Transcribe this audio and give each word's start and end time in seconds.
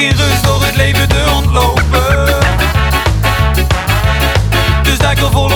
In 0.00 0.16
rust 0.16 0.44
door 0.44 0.64
het 0.64 0.76
leven 0.76 1.08
te 1.08 1.24
ontlopen. 1.36 2.26
Dus 4.82 4.98
daar 4.98 5.16
vol. 5.16 5.49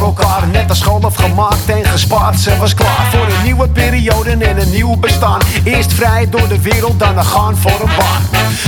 elkaar 0.00 0.48
net 0.48 0.68
als 0.68 0.78
school 0.78 1.00
gemaakt 1.14 1.68
en 1.68 1.84
gespaard. 1.84 2.40
Ze 2.40 2.56
was 2.58 2.74
klaar 2.74 3.06
voor 3.10 3.26
een 3.26 3.42
nieuwe 3.44 3.68
periode 3.68 4.30
en 4.30 4.60
een 4.60 4.70
nieuw 4.70 4.96
bestaan. 4.96 5.40
Eerst 5.64 5.92
vrij 5.92 6.28
door 6.30 6.48
de 6.48 6.60
wereld, 6.60 6.98
daarna 6.98 7.22
gaan 7.22 7.56
voor 7.56 7.80
een 7.80 7.96
baan. 7.98 8.22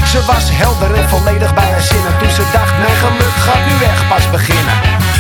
Ze 0.07 0.25
was 0.27 0.45
helder 0.51 0.95
en 0.95 1.09
volledig 1.09 1.55
bij 1.55 1.71
haar 1.71 1.81
zinnen. 1.81 2.19
Toen 2.19 2.31
ze 2.31 2.43
dacht, 2.53 2.79
mijn 2.79 2.97
geluk 2.97 3.37
gaat 3.47 3.67
nu 3.67 3.85
echt 3.85 4.09
pas 4.09 4.31
beginnen. 4.31 4.75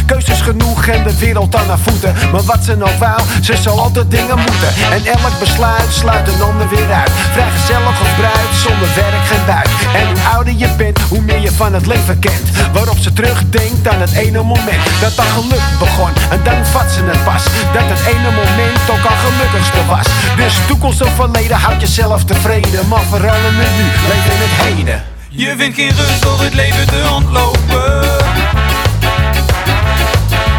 Keuzes 0.06 0.40
genoeg 0.40 0.86
en 0.86 1.02
de 1.02 1.18
wereld 1.18 1.54
aan 1.54 1.68
haar 1.68 1.78
voeten. 1.78 2.14
Maar 2.32 2.42
wat 2.42 2.64
ze 2.64 2.76
nou 2.76 2.90
wou, 2.98 3.20
ze 3.42 3.56
zal 3.56 3.80
altijd 3.80 4.10
dingen 4.10 4.38
moeten. 4.38 4.70
En 4.90 5.04
elk 5.04 5.38
besluit 5.38 5.92
sluit 5.92 6.28
een 6.28 6.42
ander 6.42 6.68
weer 6.68 6.92
uit. 6.92 7.10
Vrijgezellig 7.32 8.00
of 8.00 8.14
bruid, 8.16 8.50
zonder 8.64 8.88
werk 8.94 9.24
geen 9.30 9.44
buit. 9.46 9.70
En 9.94 10.06
hoe 10.06 10.34
ouder 10.34 10.54
je 10.56 10.68
bent, 10.76 10.91
van 11.56 11.72
het 11.72 11.86
leven 11.86 12.18
kent. 12.18 12.50
Waarop 12.72 12.98
ze 12.98 13.12
terugdenkt 13.12 13.88
aan 13.88 14.00
het 14.00 14.12
ene 14.12 14.42
moment 14.42 15.00
dat 15.00 15.16
haar 15.16 15.26
geluk 15.26 15.62
begon. 15.78 16.12
En 16.30 16.40
dan 16.44 16.66
vat 16.66 16.90
ze 16.90 17.00
het 17.04 17.24
pas, 17.24 17.44
dat 17.72 17.86
het 17.92 18.06
ene 18.14 18.30
moment 18.30 18.90
ook 18.90 19.04
haar 19.08 19.18
gelukkigste 19.26 19.86
was. 19.86 20.06
Dus 20.36 20.54
toekomst 20.66 21.02
of 21.02 21.14
verleden, 21.14 21.56
houd 21.56 21.80
jezelf 21.80 22.24
tevreden. 22.24 22.88
Maar 22.88 23.02
vooral 23.02 23.40
nu, 23.50 23.84
leef 24.08 24.24
in 24.34 24.40
het 24.44 24.66
heden. 24.66 25.02
Je 25.28 25.54
vindt 25.58 25.76
geen 25.76 25.94
rust 25.96 26.22
door 26.22 26.40
het 26.40 26.54
leven 26.54 26.86
te 26.86 27.10
ontlopen. 27.14 28.00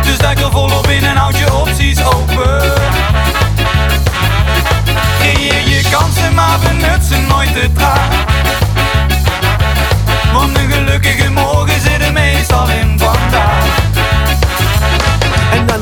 Dus 0.05 0.17
duik 0.17 0.39
er 0.39 0.52
volop 0.52 0.88
in 0.88 1.03
en 1.03 1.16
houd 1.16 1.38
je 1.38 1.53
opties 1.53 2.03
open. 2.03 2.23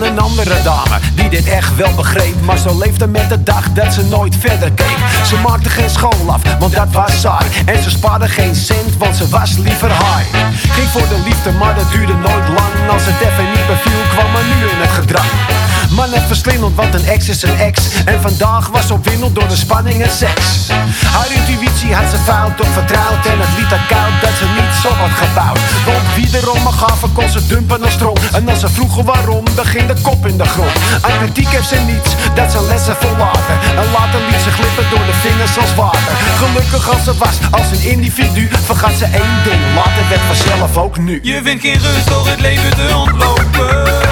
Een 0.02 0.20
andere 0.20 0.62
dame 0.64 1.00
die 1.16 1.30
dit 1.30 1.48
echt 1.48 1.76
wel 1.76 1.94
begreep. 1.96 2.42
Maar 2.42 2.58
zo 2.58 2.78
leefde 2.78 3.08
met 3.08 3.30
de 3.30 3.44
dag 3.44 3.72
dat 3.72 3.94
ze 3.94 4.04
nooit 4.04 4.36
verder 4.40 4.72
keek. 4.72 4.98
Ze 5.26 5.36
maakte 5.36 5.70
geen 5.70 5.90
school 5.90 6.24
af, 6.28 6.42
want 6.60 6.76
dat 6.76 6.92
was 6.92 7.20
saai. 7.20 7.46
En 7.66 7.84
ze 7.84 7.90
spaarde 7.90 8.28
geen 8.28 8.56
cent, 8.56 8.98
want 8.98 9.16
ze 9.16 9.30
was 9.30 9.58
liever 9.58 9.90
high. 9.90 10.36
Ging 10.56 10.88
voor 10.88 11.08
de 11.08 11.22
liefde, 11.26 11.52
maar 11.52 11.76
dat 11.76 11.92
duurde 11.92 12.14
nooit 12.14 12.48
lang. 12.48 12.90
Als 12.92 13.02
het 13.06 13.22
even 13.22 13.46
niet 13.46 13.68
beviel, 13.68 14.02
kwam 14.10 14.36
er 14.36 14.44
nu 14.44 14.70
in 14.70 14.82
het 14.82 14.92
gedrang 14.92 15.30
maar 15.96 16.10
net 16.10 16.24
verslindend, 16.28 16.76
want 16.76 16.94
een 16.94 17.06
ex 17.06 17.30
is 17.30 17.44
een 17.44 17.58
ex. 17.58 18.04
En 18.06 18.22
vandaag 18.22 18.68
was 18.68 18.92
opwindeld 18.92 19.36
door 19.36 19.48
de 19.48 19.56
spanning 19.56 20.02
en 20.02 20.10
seks. 20.10 20.68
Haar 21.06 21.32
intuïtie 21.32 21.94
had 21.96 22.10
ze 22.10 22.18
fout 22.18 22.62
of 22.62 22.68
vertrouwd 22.74 23.26
En 23.26 23.40
het 23.40 23.58
liet 23.58 23.70
haar 23.70 23.86
koud 23.88 24.22
dat 24.22 24.34
ze 24.40 24.46
niet 24.60 24.74
zo 24.82 24.90
had 24.90 25.10
gebouwd 25.24 25.61
Mag 26.42 26.78
gaven 26.78 27.14
kon 27.14 27.30
ze 27.30 27.48
dumpen 27.48 27.80
naar 27.80 27.92
stroom. 27.92 28.16
En 28.32 28.50
als 28.50 28.60
ze 28.60 28.70
vroegen 28.70 29.06
waarom, 29.06 29.46
dan 29.56 29.66
ging 29.66 29.88
de 29.88 30.02
kop 30.02 30.26
in 30.26 30.38
de 30.38 30.46
grond. 30.46 30.72
Aan 31.02 31.18
kritiek 31.18 31.48
heeft 31.48 31.68
ze 31.68 31.76
niets, 31.76 32.10
dat 32.36 32.52
zijn 32.52 32.66
lessen 32.66 32.96
volwater 32.96 33.56
En 33.76 33.92
later 33.92 34.20
liet 34.30 34.42
ze 34.42 34.52
glippen 34.52 34.90
door 34.90 35.06
de 35.06 35.14
vingers 35.14 35.58
als 35.58 35.76
water. 35.76 36.14
Gelukkig 36.38 36.90
als 36.90 37.04
ze 37.04 37.18
was, 37.18 37.36
als 37.52 37.72
een 37.72 37.90
individu 37.90 38.50
Vergat 38.66 38.94
ze 38.98 39.06
één 39.06 39.44
ding, 39.44 39.62
later 39.76 40.10
werd 40.10 40.22
vanzelf 40.22 40.78
ook 40.78 40.98
nu. 40.98 41.20
Je 41.24 41.42
vindt 41.44 41.62
geen 41.62 41.80
rust 41.80 42.08
door 42.08 42.28
het 42.28 42.40
leven 42.40 42.70
te 42.70 42.96
ontlopen. 42.96 44.11